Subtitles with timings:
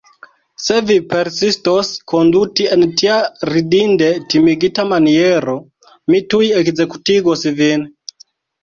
[0.67, 3.19] Se vi persistos konduti en tia
[3.51, 5.57] ridinde timigita maniero,
[6.13, 7.89] mi tuj ekzekutigos vin.